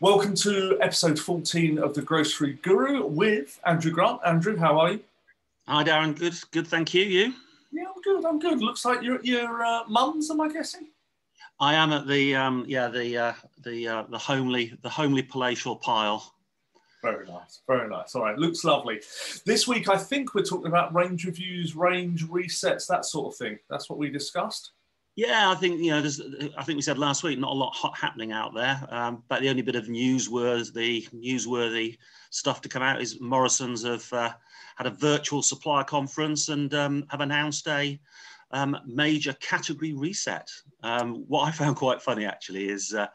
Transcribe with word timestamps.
Welcome 0.00 0.34
to 0.36 0.78
episode 0.80 1.18
14 1.18 1.78
of 1.78 1.94
the 1.94 2.02
Grocery 2.02 2.54
Guru 2.62 3.04
with 3.04 3.60
Andrew 3.66 3.90
Grant. 3.90 4.20
Andrew, 4.24 4.56
how 4.56 4.78
are 4.78 4.92
you? 4.92 5.00
Hi, 5.66 5.84
Darren. 5.84 6.18
Good, 6.18 6.34
good. 6.52 6.66
Thank 6.66 6.94
you. 6.94 7.04
You? 7.04 7.34
Yeah, 7.72 7.84
I'm 7.94 8.02
good. 8.02 8.24
I'm 8.24 8.38
good. 8.38 8.60
Looks 8.60 8.84
like 8.84 9.02
you're 9.02 9.16
at 9.16 9.24
your 9.24 9.64
uh, 9.64 9.82
mum's, 9.88 10.30
am 10.30 10.40
I 10.40 10.48
guessing? 10.48 10.88
I 11.60 11.74
am 11.74 11.92
at 11.92 12.06
the 12.06 12.34
um, 12.36 12.64
yeah 12.68 12.88
the 12.88 13.18
uh, 13.18 13.32
the 13.64 13.88
uh, 13.88 14.02
the 14.08 14.18
homely 14.18 14.72
the 14.82 14.88
homely 14.88 15.22
palatial 15.22 15.76
pile. 15.76 16.34
Very 17.02 17.26
nice, 17.26 17.60
very 17.66 17.88
nice. 17.88 18.14
All 18.14 18.22
right, 18.22 18.38
looks 18.38 18.64
lovely. 18.64 19.00
This 19.44 19.68
week, 19.68 19.88
I 19.88 19.96
think 19.96 20.34
we're 20.34 20.42
talking 20.42 20.66
about 20.66 20.94
range 20.94 21.24
reviews, 21.26 21.76
range 21.76 22.26
resets, 22.26 22.86
that 22.88 23.04
sort 23.04 23.32
of 23.32 23.38
thing. 23.38 23.58
That's 23.68 23.88
what 23.88 23.98
we 23.98 24.08
discussed. 24.08 24.72
Yeah, 25.18 25.50
I 25.50 25.56
think 25.56 25.80
you 25.80 25.90
know. 25.90 26.00
There's, 26.00 26.20
I 26.56 26.62
think 26.62 26.76
we 26.76 26.82
said 26.82 26.96
last 26.96 27.24
week, 27.24 27.40
not 27.40 27.50
a 27.50 27.54
lot 27.54 27.74
hot 27.74 27.98
happening 27.98 28.30
out 28.30 28.54
there. 28.54 28.80
Um, 28.88 29.24
but 29.26 29.40
the 29.40 29.48
only 29.48 29.62
bit 29.62 29.74
of 29.74 29.86
newsworthy, 29.86 31.10
newsworthy 31.10 31.98
stuff 32.30 32.60
to 32.60 32.68
come 32.68 32.84
out 32.84 33.02
is 33.02 33.20
Morrison's 33.20 33.82
have 33.84 34.12
uh, 34.12 34.30
had 34.76 34.86
a 34.86 34.90
virtual 34.90 35.42
supplier 35.42 35.82
conference 35.82 36.50
and 36.50 36.72
um, 36.72 37.04
have 37.10 37.20
announced 37.20 37.66
a 37.66 37.98
um, 38.52 38.78
major 38.86 39.32
category 39.40 39.92
reset. 39.92 40.48
Um, 40.84 41.24
what 41.26 41.48
I 41.48 41.50
found 41.50 41.74
quite 41.74 42.00
funny 42.00 42.24
actually 42.24 42.68
is 42.68 42.94
uh, 42.94 43.08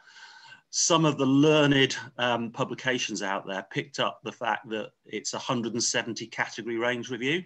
some 0.72 1.06
of 1.06 1.18
the 1.18 1.26
learned 1.26 1.96
um, 2.18 2.52
publications 2.52 3.22
out 3.22 3.48
there 3.48 3.66
picked 3.72 4.02
up 4.02 4.20
the 4.26 4.32
fact 4.34 4.68
that 4.72 4.90
it's 5.06 5.32
a 5.32 5.38
170 5.38 6.28
category 6.28 6.76
range 6.76 7.10
review. 7.10 7.44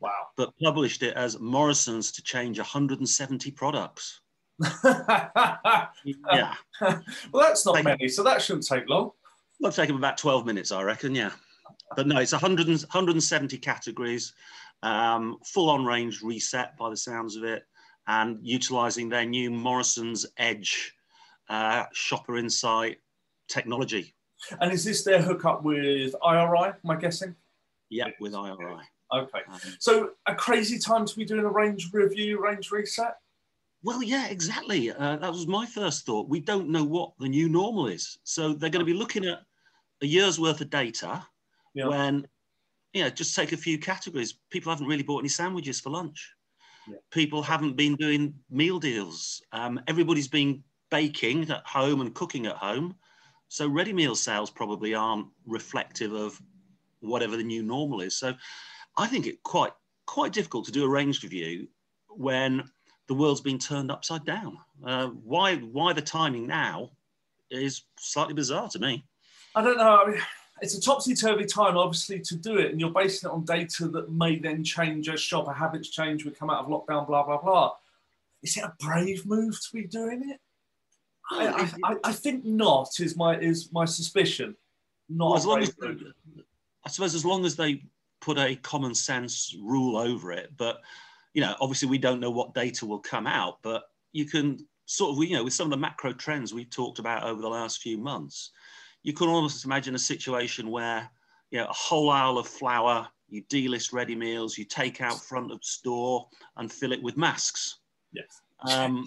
Wow. 0.00 0.28
But 0.36 0.52
published 0.62 1.02
it 1.02 1.16
as 1.16 1.40
Morrison's 1.40 2.12
to 2.12 2.22
change 2.22 2.58
170 2.58 3.50
products. 3.52 4.20
yeah. 4.84 6.54
well, 6.80 7.02
that's 7.34 7.66
not 7.66 7.82
many, 7.82 8.08
so 8.08 8.22
that 8.22 8.42
shouldn't 8.42 8.66
take 8.66 8.88
long. 8.88 9.10
It'll 9.60 9.72
take 9.72 9.88
them 9.88 9.96
about 9.96 10.18
12 10.18 10.44
minutes, 10.46 10.72
I 10.72 10.82
reckon, 10.82 11.14
yeah. 11.14 11.30
But 11.94 12.06
no, 12.06 12.18
it's 12.18 12.32
100, 12.32 12.66
170 12.66 13.58
categories, 13.58 14.34
um, 14.82 15.36
full 15.44 15.70
on 15.70 15.84
range 15.84 16.22
reset 16.22 16.76
by 16.76 16.90
the 16.90 16.96
sounds 16.96 17.36
of 17.36 17.44
it, 17.44 17.64
and 18.06 18.38
utilizing 18.42 19.08
their 19.08 19.24
new 19.24 19.50
Morrison's 19.50 20.26
Edge 20.36 20.94
uh, 21.48 21.84
shopper 21.92 22.36
insight 22.36 22.98
technology. 23.48 24.14
And 24.60 24.72
is 24.72 24.84
this 24.84 25.04
their 25.04 25.22
hookup 25.22 25.64
with 25.64 26.14
IRI, 26.22 26.72
am 26.84 26.90
I 26.90 26.96
guessing? 26.96 27.34
Yeah, 27.88 28.08
with 28.20 28.34
IRI. 28.34 28.82
Okay. 29.14 29.40
Um, 29.48 29.60
so 29.78 30.10
a 30.26 30.34
crazy 30.34 30.78
time 30.78 31.06
to 31.06 31.16
be 31.16 31.24
doing 31.24 31.44
a 31.44 31.50
range 31.50 31.90
review, 31.92 32.42
range 32.42 32.70
reset? 32.70 33.16
Well, 33.82 34.02
yeah, 34.02 34.26
exactly. 34.28 34.90
Uh, 34.90 35.16
that 35.16 35.30
was 35.30 35.46
my 35.46 35.64
first 35.64 36.06
thought. 36.06 36.28
We 36.28 36.40
don't 36.40 36.70
know 36.70 36.84
what 36.84 37.12
the 37.18 37.28
new 37.28 37.48
normal 37.48 37.86
is. 37.86 38.18
So 38.24 38.52
they're 38.52 38.70
going 38.70 38.84
to 38.84 38.92
be 38.92 38.98
looking 38.98 39.24
at 39.26 39.40
a 40.02 40.06
year's 40.06 40.40
worth 40.40 40.60
of 40.60 40.70
data 40.70 41.24
yeah. 41.74 41.86
when, 41.86 42.26
you 42.92 43.04
know, 43.04 43.10
just 43.10 43.36
take 43.36 43.52
a 43.52 43.56
few 43.56 43.78
categories. 43.78 44.38
People 44.50 44.72
haven't 44.72 44.88
really 44.88 45.02
bought 45.02 45.20
any 45.20 45.28
sandwiches 45.28 45.80
for 45.80 45.90
lunch. 45.90 46.32
Yeah. 46.88 46.96
People 47.12 47.42
haven't 47.42 47.76
been 47.76 47.94
doing 47.94 48.34
meal 48.50 48.80
deals. 48.80 49.40
Um, 49.52 49.80
everybody's 49.86 50.28
been 50.28 50.64
baking 50.90 51.50
at 51.50 51.64
home 51.64 52.00
and 52.00 52.14
cooking 52.14 52.46
at 52.46 52.56
home. 52.56 52.96
So 53.48 53.68
ready 53.68 53.92
meal 53.92 54.16
sales 54.16 54.50
probably 54.50 54.94
aren't 54.94 55.28
reflective 55.46 56.12
of 56.12 56.40
whatever 57.00 57.36
the 57.36 57.44
new 57.44 57.62
normal 57.62 58.00
is. 58.00 58.18
So 58.18 58.34
I 58.96 59.06
think 59.06 59.26
it 59.26 59.42
quite 59.42 59.72
quite 60.06 60.32
difficult 60.32 60.64
to 60.66 60.72
do 60.72 60.84
a 60.84 60.88
range 60.88 61.22
review 61.22 61.68
when 62.08 62.64
the 63.08 63.14
world's 63.14 63.40
been 63.40 63.58
turned 63.58 63.90
upside 63.90 64.24
down. 64.24 64.58
Uh, 64.84 65.08
why 65.08 65.56
why 65.56 65.92
the 65.92 66.02
timing 66.02 66.46
now 66.46 66.90
is 67.50 67.82
slightly 67.98 68.34
bizarre 68.34 68.68
to 68.70 68.78
me. 68.78 69.04
I 69.54 69.62
don't 69.62 69.78
know. 69.78 70.02
I 70.02 70.10
mean, 70.10 70.20
it's 70.60 70.76
a 70.76 70.80
topsy 70.80 71.14
turvy 71.14 71.44
time, 71.44 71.76
obviously, 71.76 72.20
to 72.20 72.36
do 72.36 72.58
it, 72.58 72.70
and 72.70 72.80
you're 72.80 72.90
basing 72.90 73.28
it 73.28 73.32
on 73.32 73.44
data 73.44 73.88
that 73.88 74.10
may 74.10 74.38
then 74.38 74.64
change 74.64 75.08
as 75.08 75.20
shopper 75.20 75.52
habits 75.52 75.90
change. 75.90 76.24
We 76.24 76.30
come 76.32 76.50
out 76.50 76.64
of 76.64 76.70
lockdown, 76.70 77.06
blah 77.06 77.24
blah 77.24 77.40
blah. 77.40 77.72
Is 78.42 78.56
it 78.56 78.64
a 78.64 78.74
brave 78.80 79.26
move 79.26 79.60
to 79.60 79.72
be 79.72 79.84
doing 79.84 80.30
it? 80.30 80.40
I, 81.30 81.70
I, 81.82 81.96
I 82.04 82.12
think 82.12 82.44
not. 82.44 83.00
Is 83.00 83.16
my 83.16 83.38
is 83.38 83.72
my 83.72 83.84
suspicion. 83.84 84.56
Not 85.08 85.28
well, 85.28 85.36
as 85.36 85.46
long 85.46 85.62
as 85.62 85.72
I 86.84 86.88
suppose 86.88 87.14
as 87.14 87.24
long 87.24 87.44
as 87.44 87.56
they 87.56 87.82
put 88.20 88.38
a 88.38 88.56
common 88.56 88.94
sense 88.94 89.54
rule 89.62 89.96
over 89.96 90.32
it. 90.32 90.52
But 90.56 90.80
you 91.34 91.42
know, 91.42 91.54
obviously, 91.60 91.88
we 91.88 91.98
don't 91.98 92.20
know 92.20 92.30
what 92.30 92.54
data 92.54 92.86
will 92.86 92.98
come 92.98 93.26
out, 93.26 93.58
but 93.62 93.84
you 94.12 94.24
can 94.24 94.58
sort 94.86 95.16
of, 95.16 95.22
you 95.28 95.36
know, 95.36 95.44
with 95.44 95.52
some 95.52 95.66
of 95.66 95.70
the 95.70 95.76
macro 95.76 96.12
trends 96.12 96.54
we've 96.54 96.70
talked 96.70 96.98
about 96.98 97.24
over 97.24 97.42
the 97.42 97.48
last 97.48 97.82
few 97.82 97.98
months, 97.98 98.52
you 99.02 99.12
can 99.12 99.28
almost 99.28 99.64
imagine 99.64 99.94
a 99.94 99.98
situation 99.98 100.70
where, 100.70 101.10
you 101.50 101.58
know, 101.58 101.66
a 101.66 101.72
whole 101.72 102.08
aisle 102.08 102.38
of 102.38 102.48
flour, 102.48 103.06
you 103.28 103.42
delist 103.50 103.92
ready 103.92 104.14
meals, 104.14 104.56
you 104.56 104.64
take 104.64 105.02
out 105.02 105.22
front 105.22 105.52
of 105.52 105.62
store 105.62 106.26
and 106.56 106.72
fill 106.72 106.92
it 106.92 107.02
with 107.02 107.16
masks. 107.16 107.80
Yes. 108.12 108.40
Um, 108.72 109.06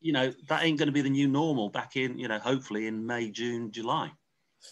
you 0.00 0.12
know, 0.12 0.32
that 0.48 0.64
ain't 0.64 0.78
going 0.78 0.88
to 0.88 0.92
be 0.92 1.00
the 1.00 1.08
new 1.08 1.28
normal 1.28 1.70
back 1.70 1.96
in, 1.96 2.18
you 2.18 2.28
know, 2.28 2.38
hopefully 2.38 2.88
in 2.88 3.06
May, 3.06 3.30
June, 3.30 3.72
July. 3.72 4.10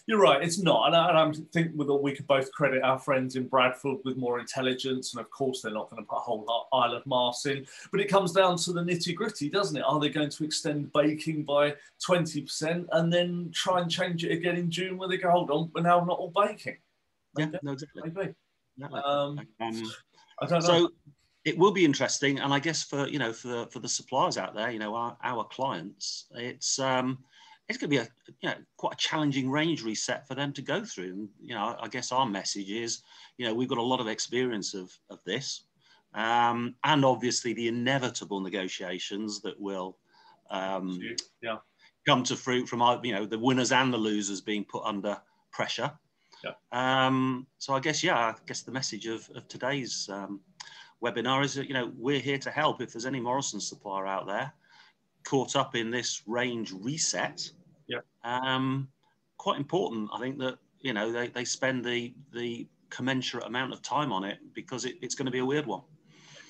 You're 0.06 0.20
right, 0.20 0.42
it's 0.42 0.58
not. 0.58 0.86
And 0.86 0.96
I, 0.96 1.08
and 1.08 1.18
I 1.18 1.40
think 1.52 1.72
with 1.74 1.88
we 1.88 2.14
could 2.14 2.26
both 2.26 2.50
credit 2.52 2.82
our 2.82 2.98
friends 2.98 3.36
in 3.36 3.48
Bradford 3.48 3.98
with 4.04 4.16
more 4.16 4.38
intelligence. 4.38 5.12
And 5.12 5.20
of 5.20 5.30
course, 5.30 5.62
they're 5.62 5.72
not 5.72 5.90
going 5.90 6.02
to 6.02 6.08
put 6.08 6.16
a 6.16 6.20
whole 6.20 6.68
Isle 6.72 6.94
of 6.94 7.06
Mars 7.06 7.46
in. 7.46 7.66
But 7.90 8.00
it 8.00 8.08
comes 8.08 8.32
down 8.32 8.56
to 8.58 8.72
the 8.72 8.82
nitty 8.82 9.14
gritty, 9.14 9.48
doesn't 9.48 9.76
it? 9.76 9.84
Are 9.86 9.98
they 9.98 10.08
going 10.08 10.30
to 10.30 10.44
extend 10.44 10.92
baking 10.92 11.44
by 11.44 11.74
20% 12.06 12.86
and 12.92 13.12
then 13.12 13.50
try 13.52 13.80
and 13.80 13.90
change 13.90 14.24
it 14.24 14.32
again 14.32 14.56
in 14.56 14.70
June 14.70 14.98
where 14.98 15.08
they 15.08 15.16
go, 15.16 15.30
hold 15.30 15.50
on, 15.50 15.70
we're 15.74 15.82
now 15.82 16.04
not 16.04 16.18
all 16.18 16.32
baking? 16.34 16.76
Maybe. 17.36 17.52
Yeah, 17.52 17.58
no, 17.62 17.72
exactly. 17.72 18.02
Maybe. 18.14 18.34
Um, 18.82 19.40
um, 19.60 19.92
I 20.40 20.46
don't 20.46 20.50
know. 20.50 20.60
So 20.60 20.90
it 21.44 21.56
will 21.56 21.72
be 21.72 21.84
interesting. 21.84 22.40
And 22.40 22.52
I 22.52 22.58
guess 22.58 22.82
for, 22.82 23.06
you 23.08 23.18
know, 23.18 23.32
for, 23.32 23.66
for 23.66 23.78
the 23.78 23.88
suppliers 23.88 24.36
out 24.36 24.54
there, 24.54 24.70
you 24.70 24.78
know, 24.78 24.94
our, 24.94 25.16
our 25.22 25.44
clients, 25.44 26.26
it's, 26.34 26.78
um, 26.78 27.18
it's 27.68 27.78
going 27.78 27.90
to 27.90 27.96
be 27.96 28.02
a 28.02 28.08
you 28.40 28.48
know 28.48 28.56
quite 28.76 28.94
a 28.94 28.96
challenging 28.96 29.50
range 29.50 29.82
reset 29.82 30.26
for 30.26 30.34
them 30.34 30.52
to 30.52 30.62
go 30.62 30.84
through. 30.84 31.12
And 31.12 31.28
you 31.42 31.54
know, 31.54 31.76
I 31.80 31.88
guess 31.88 32.12
our 32.12 32.26
message 32.26 32.70
is, 32.70 33.02
you 33.38 33.46
know, 33.46 33.54
we've 33.54 33.68
got 33.68 33.78
a 33.78 33.82
lot 33.82 34.00
of 34.00 34.06
experience 34.06 34.74
of 34.74 34.96
of 35.10 35.22
this, 35.24 35.64
um, 36.14 36.74
and 36.84 37.04
obviously 37.04 37.52
the 37.52 37.68
inevitable 37.68 38.40
negotiations 38.40 39.40
that 39.42 39.60
will 39.60 39.98
um, 40.50 41.00
yeah. 41.42 41.56
come 42.06 42.22
to 42.24 42.36
fruit 42.36 42.68
from 42.68 42.82
our, 42.82 43.00
you 43.02 43.12
know 43.12 43.26
the 43.26 43.38
winners 43.38 43.72
and 43.72 43.92
the 43.92 43.98
losers 43.98 44.40
being 44.40 44.64
put 44.64 44.84
under 44.84 45.16
pressure. 45.50 45.90
Yeah. 46.44 46.52
Um, 46.70 47.46
so 47.58 47.74
I 47.74 47.80
guess 47.80 48.04
yeah, 48.04 48.16
I 48.16 48.34
guess 48.46 48.62
the 48.62 48.72
message 48.72 49.06
of, 49.06 49.28
of 49.34 49.48
today's 49.48 50.08
um, 50.12 50.40
webinar 51.02 51.44
is 51.44 51.54
that 51.54 51.66
you 51.66 51.74
know 51.74 51.92
we're 51.96 52.20
here 52.20 52.38
to 52.38 52.50
help. 52.50 52.80
If 52.80 52.92
there's 52.92 53.06
any 53.06 53.20
Morrison 53.20 53.60
supplier 53.60 54.06
out 54.06 54.26
there 54.28 54.52
caught 55.24 55.56
up 55.56 55.74
in 55.74 55.90
this 55.90 56.22
range 56.26 56.72
reset, 56.72 57.50
yeah. 57.88 57.98
Um, 58.24 58.88
quite 59.38 59.58
important, 59.58 60.10
I 60.12 60.20
think 60.20 60.38
that 60.38 60.58
you 60.80 60.92
know 60.92 61.12
they, 61.12 61.28
they 61.28 61.44
spend 61.44 61.84
the 61.84 62.14
the 62.32 62.66
commensurate 62.90 63.44
amount 63.44 63.72
of 63.72 63.82
time 63.82 64.12
on 64.12 64.24
it 64.24 64.38
because 64.54 64.84
it, 64.84 64.96
it's 65.02 65.14
going 65.14 65.26
to 65.26 65.32
be 65.32 65.38
a 65.38 65.44
weird 65.44 65.66
one. 65.66 65.82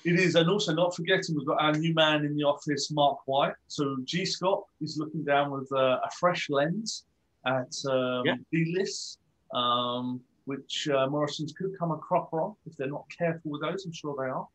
It 0.05 0.19
is, 0.19 0.35
and 0.35 0.49
also 0.49 0.73
not 0.73 0.95
forgetting 0.95 1.35
we've 1.35 1.45
got 1.45 1.61
our 1.61 1.73
new 1.73 1.93
man 1.93 2.23
in 2.23 2.35
the 2.37 2.43
office, 2.43 2.91
Mark 2.91 3.17
White. 3.25 3.55
So 3.67 3.97
GSCOP 4.05 4.63
is 4.79 4.97
looking 4.97 5.23
down 5.23 5.51
with 5.51 5.69
a, 5.71 5.99
a 6.03 6.09
fresh 6.17 6.49
lens 6.49 7.03
at 7.45 7.73
um, 7.89 8.23
yeah. 8.25 8.35
D-lists, 8.51 9.17
um, 9.53 10.21
which 10.45 10.87
uh, 10.87 11.07
Morrison's 11.07 11.51
could 11.53 11.77
come 11.77 11.91
a 11.91 11.97
cropper 11.97 12.41
on 12.41 12.55
if 12.65 12.77
they're 12.77 12.87
not 12.87 13.05
careful 13.17 13.51
with 13.51 13.61
those. 13.61 13.85
I'm 13.85 13.91
sure 13.91 14.15
they 14.17 14.29
are. 14.29 14.47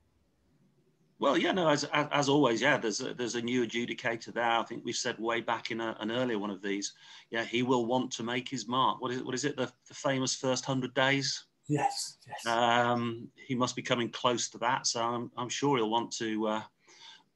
Well, 1.22 1.38
yeah, 1.38 1.52
no, 1.52 1.68
as, 1.68 1.84
as 1.92 2.28
always, 2.28 2.60
yeah, 2.60 2.78
there's 2.78 3.00
a, 3.00 3.14
there's 3.14 3.36
a 3.36 3.40
new 3.40 3.64
adjudicator 3.64 4.34
there. 4.34 4.58
I 4.58 4.64
think 4.64 4.84
we've 4.84 4.96
said 4.96 5.20
way 5.20 5.40
back 5.40 5.70
in 5.70 5.80
a, 5.80 5.96
an 6.00 6.10
earlier 6.10 6.36
one 6.36 6.50
of 6.50 6.60
these, 6.60 6.94
yeah, 7.30 7.44
he 7.44 7.62
will 7.62 7.86
want 7.86 8.10
to 8.14 8.24
make 8.24 8.48
his 8.48 8.66
mark. 8.66 9.00
What 9.00 9.12
is 9.12 9.18
it? 9.18 9.24
What 9.24 9.36
is 9.36 9.44
it? 9.44 9.56
The, 9.56 9.70
the 9.86 9.94
famous 9.94 10.34
first 10.34 10.64
hundred 10.64 10.92
days. 10.94 11.44
Yes, 11.68 12.16
yes. 12.26 12.44
Um, 12.44 13.28
he 13.36 13.54
must 13.54 13.76
be 13.76 13.82
coming 13.82 14.08
close 14.08 14.48
to 14.48 14.58
that, 14.58 14.88
so 14.88 15.00
I'm, 15.00 15.30
I'm 15.36 15.48
sure 15.48 15.76
he'll 15.76 15.90
want 15.90 16.10
to 16.16 16.48
uh, 16.48 16.62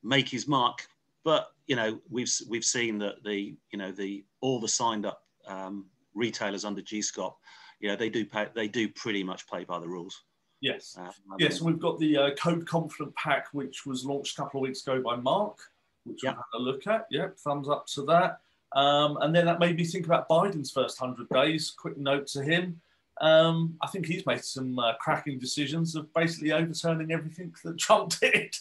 make 0.03 0.29
his 0.29 0.49
mark. 0.49 0.85
But 1.23 1.53
you 1.69 1.77
know, 1.77 2.01
we've 2.11 2.33
we've 2.49 2.65
seen 2.65 2.99
that 2.99 3.23
the 3.23 3.55
you 3.71 3.79
know 3.79 3.93
the 3.93 4.25
all 4.41 4.59
the 4.59 4.67
signed 4.67 5.07
up 5.07 5.23
um, 5.47 5.87
retailers 6.13 6.65
under 6.65 6.83
GSCOP, 6.83 7.35
you 7.79 7.89
know, 7.89 7.95
they 7.95 8.09
do 8.09 8.25
pay, 8.25 8.49
they 8.53 8.67
do 8.67 8.89
pretty 8.89 9.23
much 9.23 9.47
play 9.47 9.63
by 9.63 9.79
the 9.79 9.89
rules. 9.89 10.25
Yes. 10.61 10.97
Uh, 10.99 11.11
yes, 11.39 11.61
we've 11.61 11.79
got 11.79 11.99
the 11.99 12.17
uh, 12.17 12.31
Code 12.35 12.67
Confident 12.67 13.15
pack, 13.15 13.49
which 13.53 13.87
was 13.87 14.05
launched 14.05 14.39
a 14.39 14.43
couple 14.43 14.61
of 14.61 14.63
weeks 14.63 14.83
ago 14.83 15.03
by 15.03 15.17
Mark, 15.17 15.59
which 16.05 16.25
yep. 16.25 16.35
we'll 16.35 16.45
have 16.53 16.61
a 16.61 16.63
look 16.63 16.87
at. 16.87 17.07
Yep, 17.11 17.39
thumbs 17.39 17.69
up 17.69 17.87
to 17.89 18.03
that. 18.07 18.41
Um, 18.73 19.19
and 19.21 19.35
then 19.35 19.47
that 19.47 19.61
made 19.61 19.77
me 19.77 19.85
think 19.85 20.07
about 20.07 20.29
Biden's 20.29 20.71
first 20.71 21.01
100 21.01 21.29
days. 21.29 21.71
Quick 21.71 21.97
note 21.99 22.27
to 22.29 22.43
him. 22.43 22.81
Um, 23.21 23.77
I 23.83 23.87
think 23.87 24.07
he's 24.07 24.27
made 24.27 24.45
some 24.45 24.79
uh, 24.79 24.95
cracking 25.01 25.39
decisions 25.39 25.95
of 25.97 26.13
basically 26.13 26.53
overturning 26.53 27.13
everything 27.13 27.55
that 27.65 27.79
Trump 27.79 28.19
did. 28.21 28.55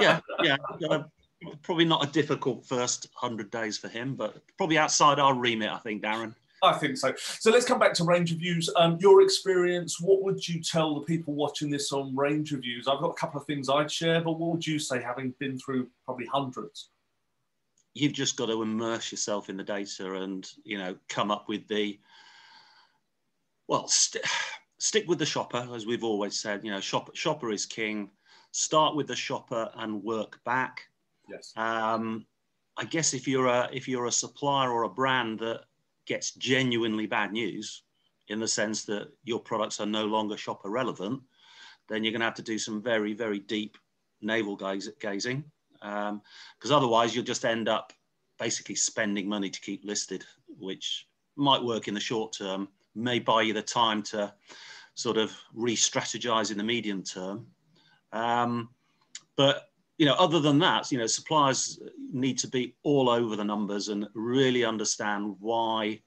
yeah, 0.00 0.20
yeah. 0.42 0.56
Uh, 0.88 1.04
probably 1.62 1.84
not 1.84 2.04
a 2.04 2.12
difficult 2.12 2.66
first 2.66 3.08
100 3.18 3.50
days 3.50 3.78
for 3.78 3.88
him, 3.88 4.14
but 4.14 4.36
probably 4.56 4.76
outside 4.76 5.18
our 5.18 5.34
remit, 5.34 5.70
I 5.70 5.78
think, 5.78 6.02
Darren. 6.02 6.34
I 6.62 6.72
think 6.72 6.96
so. 6.96 7.12
So 7.16 7.50
let's 7.50 7.64
come 7.64 7.78
back 7.78 7.94
to 7.94 8.04
range 8.04 8.32
reviews. 8.32 8.68
Um, 8.76 8.98
your 9.00 9.22
experience, 9.22 10.00
what 10.00 10.22
would 10.22 10.46
you 10.46 10.60
tell 10.60 10.94
the 10.94 11.02
people 11.02 11.34
watching 11.34 11.70
this 11.70 11.92
on 11.92 12.16
range 12.16 12.52
reviews? 12.52 12.88
I've 12.88 13.00
got 13.00 13.10
a 13.10 13.14
couple 13.14 13.40
of 13.40 13.46
things 13.46 13.68
I'd 13.68 13.90
share, 13.90 14.20
but 14.20 14.32
what 14.32 14.52
would 14.52 14.66
you 14.66 14.78
say, 14.78 15.00
having 15.00 15.34
been 15.38 15.58
through 15.58 15.88
probably 16.04 16.26
hundreds? 16.26 16.90
You've 17.94 18.12
just 18.12 18.36
got 18.36 18.46
to 18.46 18.62
immerse 18.62 19.10
yourself 19.12 19.48
in 19.48 19.56
the 19.56 19.64
data 19.64 20.14
and, 20.14 20.48
you 20.64 20.78
know, 20.78 20.96
come 21.08 21.30
up 21.30 21.48
with 21.48 21.66
the, 21.68 21.98
well, 23.68 23.88
st- 23.88 24.24
stick 24.78 25.08
with 25.08 25.18
the 25.18 25.26
shopper, 25.26 25.68
as 25.74 25.86
we've 25.86 26.04
always 26.04 26.40
said, 26.40 26.64
you 26.64 26.70
know, 26.70 26.80
shopper, 26.80 27.12
shopper 27.14 27.50
is 27.50 27.66
king. 27.66 28.10
Start 28.52 28.96
with 28.96 29.06
the 29.06 29.16
shopper 29.16 29.70
and 29.76 30.02
work 30.02 30.40
back. 30.44 30.82
Yes. 31.30 31.52
Um, 31.56 32.26
I 32.78 32.84
guess 32.84 33.12
if 33.12 33.26
you're 33.26 33.48
a 33.48 33.68
if 33.72 33.88
you're 33.88 34.06
a 34.06 34.12
supplier 34.12 34.70
or 34.70 34.84
a 34.84 34.88
brand 34.88 35.40
that 35.40 35.64
gets 36.08 36.32
genuinely 36.32 37.06
bad 37.06 37.30
news, 37.32 37.84
in 38.28 38.40
the 38.40 38.48
sense 38.48 38.84
that 38.84 39.08
your 39.24 39.40
products 39.40 39.80
are 39.80 39.86
no 39.86 40.04
longer 40.06 40.36
shopper 40.36 40.70
relevant, 40.70 41.22
then 41.88 42.02
you're 42.02 42.12
going 42.12 42.20
to 42.20 42.26
have 42.26 42.34
to 42.34 42.42
do 42.42 42.58
some 42.58 42.82
very 42.82 43.14
very 43.14 43.38
deep 43.38 43.78
navel 44.20 44.56
gazing, 45.00 45.44
because 45.80 46.70
um, 46.70 46.78
otherwise 46.78 47.14
you'll 47.14 47.24
just 47.24 47.44
end 47.44 47.68
up 47.68 47.92
basically 48.38 48.74
spending 48.74 49.28
money 49.28 49.50
to 49.50 49.60
keep 49.60 49.84
listed, 49.84 50.24
which 50.58 51.06
might 51.36 51.62
work 51.62 51.88
in 51.88 51.94
the 51.94 52.00
short 52.00 52.32
term, 52.32 52.68
may 52.94 53.18
buy 53.18 53.42
you 53.42 53.52
the 53.52 53.62
time 53.62 54.02
to 54.02 54.32
sort 54.94 55.16
of 55.16 55.32
re-strategize 55.54 56.50
in 56.50 56.58
the 56.58 56.64
medium 56.64 57.02
term. 57.02 57.46
Um, 58.12 58.70
but 59.36 59.67
you 59.98 60.06
know, 60.06 60.14
other 60.14 60.38
than 60.38 60.60
that, 60.60 60.90
you 60.92 60.98
know, 60.98 61.06
suppliers 61.06 61.80
need 62.12 62.38
to 62.38 62.48
be 62.48 62.76
all 62.84 63.10
over 63.10 63.34
the 63.34 63.44
numbers 63.44 63.88
and 63.88 64.06
really 64.14 64.64
understand 64.64 65.34
why, 65.40 66.00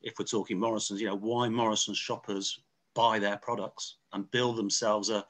if 0.00 0.14
we're 0.18 0.24
talking 0.24 0.58
Morrison's, 0.58 1.02
you 1.02 1.06
know, 1.06 1.16
why 1.16 1.48
Morrison's 1.48 1.98
shoppers 1.98 2.58
buy 2.94 3.18
their 3.18 3.36
products 3.36 3.98
and 4.14 4.30
build 4.30 4.56
themselves 4.56 5.10
a, 5.10 5.24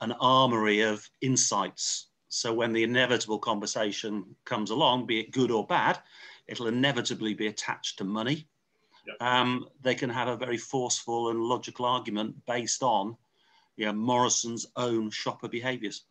an 0.00 0.10
armory 0.20 0.80
of 0.80 1.08
insights. 1.20 2.08
So 2.28 2.52
when 2.52 2.72
the 2.72 2.82
inevitable 2.82 3.38
conversation 3.38 4.24
comes 4.44 4.70
along, 4.70 5.06
be 5.06 5.20
it 5.20 5.30
good 5.30 5.52
or 5.52 5.64
bad, 5.64 6.00
it'll 6.48 6.66
inevitably 6.66 7.34
be 7.34 7.46
attached 7.46 7.96
to 7.98 8.04
money. 8.04 8.48
Yep. 9.06 9.16
Um, 9.20 9.66
they 9.80 9.94
can 9.94 10.10
have 10.10 10.26
a 10.26 10.36
very 10.36 10.56
forceful 10.56 11.30
and 11.30 11.40
logical 11.40 11.84
argument 11.84 12.34
based 12.44 12.82
on 12.82 13.16
you 13.76 13.86
know, 13.86 13.92
Morrison's 13.92 14.66
own 14.76 15.10
shopper 15.10 15.48
behaviours 15.48 16.06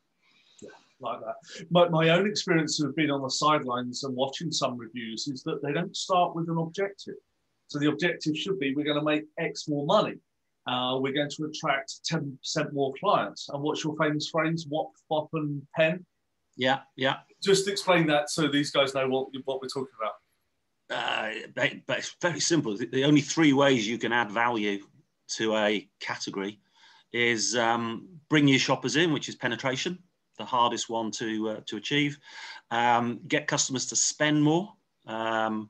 like 1.02 1.20
that. 1.20 1.66
But 1.70 1.92
my 1.92 2.10
own 2.10 2.28
experience 2.28 2.82
of 2.82 2.96
being 2.96 3.12
on 3.12 3.22
the 3.22 3.30
sidelines 3.30 4.04
and 4.04 4.16
watching 4.16 4.52
some 4.52 4.78
reviews 4.78 5.28
is 5.28 5.44
that 5.44 5.62
they 5.64 5.74
don't 5.74 5.96
start 5.96 6.36
with 6.36 6.50
an 6.50 6.58
objective. 6.58 7.16
So 7.68 7.80
the 7.80 7.90
objective 7.90 8.38
should 8.38 8.60
be 8.60 8.76
we're 8.76 8.86
going 8.86 9.00
to 9.00 9.06
make 9.06 9.24
X 9.40 9.68
more 9.68 9.86
money. 9.86 10.16
Uh, 10.68 10.98
we're 11.00 11.14
going 11.14 11.30
to 11.30 11.46
attract 11.46 12.02
10% 12.12 12.74
more 12.74 12.94
clients. 13.00 13.50
And 13.50 13.64
what's 13.64 13.84
your 13.84 13.96
famous 13.98 14.30
phrase? 14.30 14.66
What, 14.70 14.88
fop, 15.10 15.30
and 15.34 15.62
pen? 15.76 16.06
Yeah, 16.56 16.80
yeah. 16.96 17.18
Just 17.42 17.68
explain 17.68 18.08
that 18.08 18.30
so 18.30 18.48
these 18.48 18.72
guys 18.72 18.94
know 18.94 19.08
what, 19.08 19.30
what 19.46 19.62
we're 19.62 19.68
talking 19.70 19.88
about. 20.00 20.14
Uh, 20.92 21.48
but, 21.56 21.72
but 21.88 21.98
it's 22.00 22.16
very 22.22 22.40
simple. 22.40 22.78
The 22.78 23.06
only 23.06 23.22
three 23.22 23.54
ways 23.54 23.88
you 23.88 23.98
can 23.98 24.12
add 24.12 24.30
value 24.30 24.84
to 25.38 25.56
a 25.56 25.90
category 26.00 26.60
is 27.14 27.56
um, 27.56 28.08
bring 28.30 28.48
your 28.48 28.60
shoppers 28.60 28.98
in, 28.98 29.14
which 29.14 29.30
is 29.30 29.36
penetration 29.36 30.00
the 30.38 30.46
hardest 30.46 30.90
one 30.90 31.12
to 31.12 31.50
uh, 31.50 31.60
to 31.68 31.78
achieve. 31.78 32.18
Um, 32.70 33.20
get 33.28 33.48
customers 33.48 33.86
to 33.88 33.96
spend 33.96 34.42
more. 34.42 34.74
Um, 35.06 35.70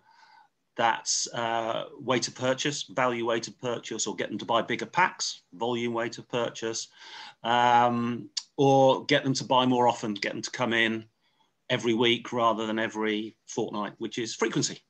that's 0.77 1.27
uh, 1.33 1.85
weighted 1.99 2.35
purchase, 2.35 2.83
value 2.83 3.25
weighted 3.25 3.59
purchase, 3.59 4.07
or 4.07 4.15
get 4.15 4.29
them 4.29 4.37
to 4.37 4.45
buy 4.45 4.61
bigger 4.61 4.85
packs, 4.85 5.41
volume 5.53 5.93
weighted 5.93 6.27
purchase, 6.29 6.87
um, 7.43 8.29
or 8.57 9.05
get 9.05 9.23
them 9.23 9.33
to 9.33 9.43
buy 9.43 9.65
more 9.65 9.87
often, 9.87 10.13
get 10.13 10.33
them 10.33 10.41
to 10.41 10.51
come 10.51 10.73
in 10.73 11.05
every 11.69 11.93
week 11.93 12.31
rather 12.31 12.65
than 12.65 12.79
every 12.79 13.35
fortnight, 13.47 13.93
which 13.97 14.17
is 14.17 14.33
frequency. 14.33 14.81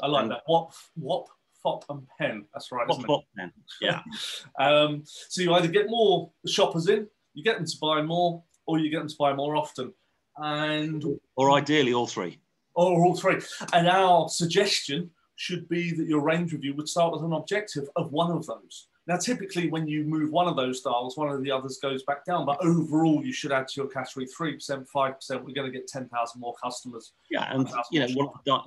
I 0.00 0.06
like 0.06 0.28
that. 0.28 0.42
What 0.46 0.74
what 0.94 1.26
fop 1.62 1.84
and 1.88 2.06
pen. 2.18 2.44
That's 2.52 2.72
right. 2.72 2.86
What 2.88 3.06
fop 3.06 3.24
pen. 3.36 3.52
Yeah. 3.80 4.00
um, 4.58 5.02
so 5.04 5.42
you 5.42 5.54
either 5.54 5.68
get 5.68 5.88
more 5.88 6.30
shoppers 6.46 6.88
in, 6.88 7.06
you 7.34 7.44
get 7.44 7.56
them 7.56 7.66
to 7.66 7.76
buy 7.80 8.02
more, 8.02 8.42
or 8.66 8.78
you 8.78 8.90
get 8.90 8.98
them 8.98 9.08
to 9.08 9.16
buy 9.18 9.34
more 9.34 9.56
often. 9.56 9.92
And 10.36 11.04
or 11.36 11.50
ideally 11.50 11.92
all 11.92 12.06
three. 12.06 12.38
Or 12.74 13.04
all 13.04 13.16
three. 13.16 13.38
And 13.72 13.88
our 13.88 14.28
suggestion 14.28 15.10
should 15.36 15.68
be 15.68 15.92
that 15.92 16.06
your 16.06 16.20
range 16.20 16.52
review 16.52 16.74
would 16.74 16.88
start 16.88 17.12
with 17.12 17.22
an 17.22 17.32
objective 17.32 17.88
of 17.96 18.12
one 18.12 18.30
of 18.30 18.46
those. 18.46 18.88
Now, 19.08 19.16
typically, 19.16 19.68
when 19.68 19.88
you 19.88 20.04
move 20.04 20.30
one 20.30 20.46
of 20.46 20.54
those 20.54 20.80
dials, 20.80 21.16
one 21.16 21.28
of 21.28 21.42
the 21.42 21.50
others 21.50 21.78
goes 21.82 22.04
back 22.04 22.24
down. 22.24 22.46
But 22.46 22.64
overall, 22.64 23.24
you 23.24 23.32
should 23.32 23.50
add 23.50 23.66
to 23.68 23.80
your 23.80 23.90
category 23.90 24.26
three 24.26 24.54
percent, 24.54 24.88
five 24.88 25.16
percent. 25.16 25.44
We're 25.44 25.54
going 25.54 25.70
to 25.70 25.76
get 25.76 25.88
ten 25.88 26.08
thousand 26.08 26.40
more 26.40 26.54
customers. 26.62 27.12
Yeah, 27.28 27.52
and 27.52 27.68
you 27.90 27.98
know, 27.98 28.06
one 28.14 28.28
of, 28.28 28.40
the, 28.44 28.58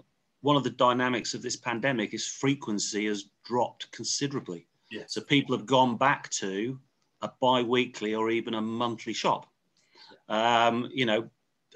one 0.41 0.55
of 0.57 0.65
the 0.65 0.71
dynamics 0.71 1.33
of 1.33 1.41
this 1.41 1.55
pandemic 1.55 2.13
is 2.13 2.27
frequency 2.27 3.05
has 3.05 3.29
dropped 3.45 3.89
considerably. 3.93 4.67
Yes. 4.91 5.13
So 5.13 5.21
people 5.21 5.55
have 5.55 5.65
gone 5.65 5.95
back 5.95 6.29
to 6.31 6.77
a 7.21 7.31
bi-weekly 7.39 8.13
or 8.13 8.29
even 8.29 8.55
a 8.55 8.61
monthly 8.61 9.13
shop. 9.13 9.49
Um, 10.29 10.89
you 10.93 11.05
know, 11.05 11.29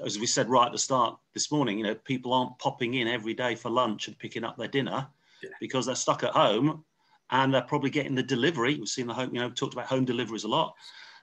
as 0.04 0.18
we 0.18 0.26
said 0.26 0.50
right 0.50 0.68
at 0.68 0.72
the 0.72 0.78
start 0.78 1.18
this 1.34 1.52
morning, 1.52 1.78
you 1.78 1.84
know, 1.84 1.96
people 1.96 2.34
aren't 2.34 2.58
popping 2.60 2.96
in 2.96 3.08
every 3.08 3.34
day 3.34 3.56
for 3.56 3.70
lunch 3.70 4.08
and 4.08 4.18
picking 4.18 4.44
up 4.44 4.58
their 4.58 4.68
dinner 4.68 5.08
yeah. 5.44 5.50
because 5.60 5.86
they're 5.86 5.96
stuck 5.96 6.24
at 6.24 6.32
home 6.32 6.84
and 7.32 7.54
they're 7.54 7.62
probably 7.62 7.90
getting 7.90 8.16
the 8.16 8.24
delivery. 8.24 8.76
We've 8.76 8.88
seen 8.88 9.08
the 9.08 9.14
home, 9.14 9.34
you 9.34 9.42
know, 9.42 9.50
talked 9.50 9.74
about 9.74 9.88
home 9.88 10.06
deliveries 10.06 10.46
a 10.46 10.48
lot. 10.48 10.74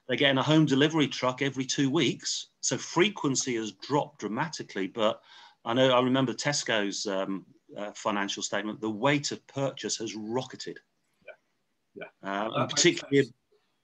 They're 0.06 0.17
getting 0.17 0.38
a 0.38 0.43
home 0.43 0.67
delivery 0.67 1.08
truck 1.08 1.43
every 1.43 1.64
two 1.64 1.90
weeks. 1.90 2.49
So 2.61 2.78
frequency 2.78 3.56
has 3.56 3.72
dropped 3.72 4.20
dramatically. 4.20 4.87
But 4.87 5.20
I 5.64 5.75
know 5.75 5.90
I 5.90 6.00
remember 6.00 6.32
Tesco's 6.32 7.06
um, 7.06 7.44
uh, 7.76 7.90
financial 7.93 8.43
statement, 8.43 8.81
the 8.81 8.90
weight 8.90 9.32
of 9.32 9.44
purchase 9.49 9.96
has 9.96 10.14
rocketed. 10.14 10.79
Yeah. 11.26 12.05
Yeah. 12.22 12.44
Uh, 12.44 12.50
and 12.55 12.70
particularly 12.70 13.29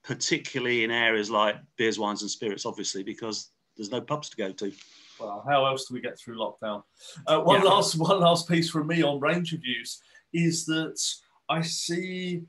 particularly 0.04 0.84
in 0.84 0.90
areas 0.90 1.31
like 1.31 1.56
beers, 1.76 1.99
wines, 1.99 2.22
and 2.22 2.31
spirits, 2.31 2.66
obviously, 2.66 3.02
because 3.02 3.50
there's 3.76 3.90
no 3.90 4.00
pubs 4.00 4.28
to 4.31 4.37
go 4.37 4.52
to. 4.52 4.72
Well, 5.20 5.44
how 5.46 5.64
else 5.66 5.87
do 5.87 5.94
we 5.94 6.00
get 6.00 6.19
through 6.19 6.37
lockdown? 6.38 6.82
Uh, 7.26 7.40
one 7.40 7.62
yeah. 7.62 7.69
last 7.69 7.99
one 7.99 8.20
last 8.20 8.49
piece 8.49 8.70
from 8.70 8.87
me 8.87 9.02
on 9.02 9.20
range 9.20 9.52
reviews 9.52 10.00
is 10.32 10.64
that 10.66 11.00
I 11.49 11.60
see 11.60 12.43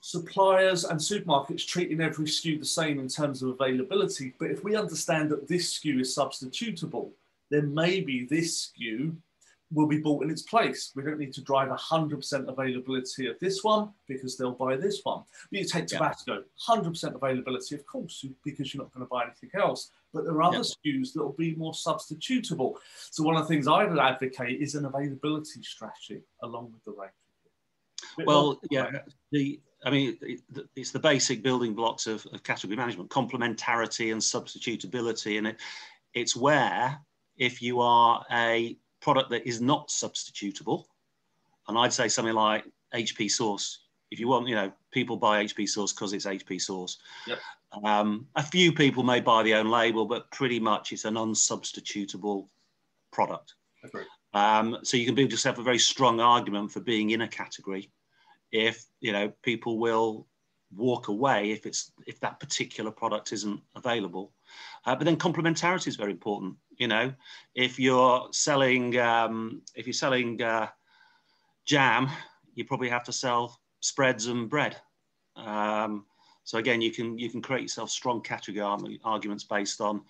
suppliers 0.00 0.84
and 0.84 1.00
supermarkets 1.00 1.66
treating 1.66 2.00
every 2.00 2.26
SKU 2.26 2.58
the 2.58 2.64
same 2.64 2.98
in 2.98 3.08
terms 3.08 3.42
of 3.42 3.50
availability. 3.50 4.34
But 4.38 4.50
if 4.50 4.62
we 4.62 4.76
understand 4.76 5.30
that 5.30 5.48
this 5.48 5.78
SKU 5.78 6.00
is 6.00 6.14
substitutable, 6.14 7.12
then 7.50 7.72
maybe 7.72 8.26
this 8.28 8.70
SKU 8.70 9.16
will 9.74 9.86
be 9.86 9.98
bought 9.98 10.24
in 10.24 10.30
its 10.30 10.42
place. 10.42 10.92
We 10.94 11.02
don't 11.02 11.18
need 11.18 11.34
to 11.34 11.42
drive 11.42 11.68
100% 11.68 12.48
availability 12.48 13.26
of 13.26 13.38
this 13.40 13.62
one 13.62 13.90
because 14.06 14.36
they'll 14.36 14.52
buy 14.52 14.76
this 14.76 15.00
one. 15.02 15.24
But 15.50 15.60
you 15.60 15.66
take 15.66 15.86
Tabasco, 15.86 16.44
100% 16.68 17.14
availability, 17.14 17.74
of 17.74 17.84
course, 17.84 18.24
because 18.44 18.72
you're 18.72 18.82
not 18.82 18.94
going 18.94 19.04
to 19.04 19.10
buy 19.10 19.24
anything 19.24 19.50
else. 19.54 19.90
But 20.12 20.24
there 20.24 20.34
are 20.34 20.42
other 20.42 20.58
yeah. 20.58 20.62
SKUs 20.62 21.12
that 21.12 21.24
will 21.24 21.32
be 21.32 21.54
more 21.56 21.72
substitutable. 21.72 22.74
So 23.10 23.24
one 23.24 23.36
of 23.36 23.42
the 23.42 23.48
things 23.48 23.66
I 23.66 23.84
would 23.84 23.98
advocate 23.98 24.62
is 24.62 24.76
an 24.76 24.84
availability 24.84 25.62
strategy 25.62 26.22
along 26.42 26.72
with 26.72 26.84
the 26.84 26.92
range. 26.92 27.12
Well, 28.26 28.60
yeah, 28.70 28.90
the 29.32 29.60
I 29.84 29.90
mean, 29.90 30.16
it's 30.76 30.92
the 30.92 30.98
basic 30.98 31.42
building 31.42 31.74
blocks 31.74 32.06
of, 32.06 32.26
of 32.32 32.42
category 32.42 32.76
management: 32.76 33.10
complementarity 33.10 34.12
and 34.12 34.20
substitutability, 34.20 35.38
and 35.38 35.48
it, 35.48 35.60
it's 36.14 36.36
where 36.36 36.98
if 37.36 37.60
you 37.60 37.80
are 37.80 38.24
a 38.30 38.76
product 39.04 39.30
that 39.30 39.46
is 39.46 39.60
not 39.60 39.88
substitutable, 39.88 40.86
and 41.68 41.78
I'd 41.78 41.92
say 41.92 42.08
something 42.08 42.34
like 42.34 42.64
HP 42.94 43.30
sauce. 43.30 43.80
If 44.10 44.18
you 44.18 44.28
want, 44.28 44.48
you 44.48 44.54
know, 44.54 44.72
people 44.90 45.16
buy 45.16 45.44
HP 45.44 45.68
sauce 45.68 45.92
because 45.92 46.14
it's 46.14 46.24
HP 46.24 46.60
sauce. 46.60 46.98
Yep. 47.26 47.38
Um, 47.84 48.26
a 48.36 48.42
few 48.42 48.72
people 48.72 49.02
may 49.02 49.20
buy 49.20 49.42
the 49.42 49.54
own 49.54 49.68
label, 49.68 50.06
but 50.06 50.30
pretty 50.30 50.58
much 50.58 50.92
it's 50.92 51.04
an 51.04 51.14
unsubstitutable 51.14 52.46
product. 53.12 53.54
Um, 54.32 54.78
so 54.82 54.96
you 54.96 55.04
can 55.04 55.14
build 55.14 55.30
yourself 55.30 55.58
a 55.58 55.62
very 55.62 55.78
strong 55.78 56.20
argument 56.20 56.72
for 56.72 56.80
being 56.80 57.10
in 57.10 57.20
a 57.20 57.28
category 57.28 57.90
if 58.54 58.84
you 59.00 59.12
know 59.12 59.32
people 59.42 59.78
will 59.78 60.26
walk 60.74 61.08
away 61.08 61.50
if 61.50 61.66
it's 61.66 61.92
if 62.06 62.18
that 62.20 62.40
particular 62.40 62.90
product 62.90 63.32
isn't 63.32 63.60
available. 63.76 64.32
Uh, 64.86 64.94
but 64.94 65.04
then 65.04 65.16
complementarity 65.16 65.88
is 65.88 65.96
very 65.96 66.12
important. 66.12 66.56
You 66.78 66.88
know, 66.88 67.12
if 67.54 67.78
you're 67.78 68.28
selling 68.32 68.98
um, 68.98 69.62
if 69.74 69.86
you're 69.86 69.94
selling 69.94 70.42
uh, 70.42 70.68
jam, 71.64 72.08
you 72.54 72.64
probably 72.64 72.88
have 72.88 73.04
to 73.04 73.12
sell 73.12 73.60
spreads 73.80 74.26
and 74.26 74.48
bread. 74.48 74.76
Um, 75.36 76.06
so 76.44 76.58
again, 76.58 76.80
you 76.80 76.90
can 76.90 77.18
you 77.18 77.30
can 77.30 77.42
create 77.42 77.62
yourself 77.62 77.90
strong 77.90 78.20
category 78.20 79.00
arguments 79.04 79.44
based 79.44 79.80
on, 79.80 80.02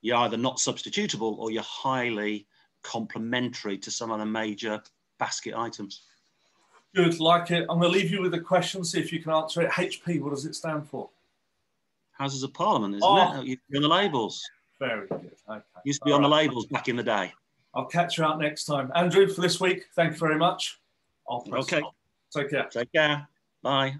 you're 0.00 0.16
either 0.16 0.36
not 0.36 0.56
substitutable 0.56 1.38
or 1.38 1.50
you're 1.50 1.62
highly 1.62 2.46
complementary 2.82 3.78
to 3.78 3.90
some 3.90 4.10
of 4.10 4.18
the 4.18 4.26
major 4.26 4.82
basket 5.18 5.54
items. 5.56 6.02
Good, 6.94 7.20
like 7.20 7.50
it. 7.50 7.66
I'm 7.70 7.78
going 7.78 7.92
to 7.92 7.98
leave 7.98 8.10
you 8.10 8.20
with 8.20 8.34
a 8.34 8.40
question, 8.40 8.84
see 8.84 9.00
if 9.00 9.12
you 9.12 9.22
can 9.22 9.32
answer 9.32 9.62
it. 9.62 9.70
HP, 9.70 10.20
what 10.20 10.30
does 10.30 10.44
it 10.44 10.54
stand 10.54 10.86
for? 10.86 11.08
Houses 12.22 12.44
of 12.44 12.54
Parliament, 12.54 12.94
isn't 12.94 13.04
oh. 13.04 13.40
it? 13.40 13.46
Used 13.46 13.62
to 13.66 13.72
be 13.72 13.76
on 13.78 13.82
the 13.82 13.88
labels. 13.88 14.48
Very 14.78 15.08
good. 15.08 15.32
Okay. 15.50 15.60
Used 15.84 16.00
to 16.02 16.04
be 16.04 16.12
All 16.12 16.18
on 16.18 16.22
right. 16.22 16.28
the 16.28 16.34
labels 16.36 16.66
back 16.66 16.88
in 16.88 16.94
the 16.94 17.02
day. 17.02 17.32
I'll 17.74 17.86
catch 17.86 18.16
you 18.16 18.22
out 18.22 18.38
next 18.38 18.64
time. 18.66 18.92
Andrew, 18.94 19.26
for 19.26 19.40
this 19.40 19.60
week, 19.60 19.86
thank 19.96 20.12
you 20.12 20.18
very 20.18 20.38
much. 20.38 20.78
okay. 21.28 21.82
Take 22.32 22.50
care. 22.50 22.68
Take 22.70 22.92
care. 22.92 23.26
Bye. 23.60 23.96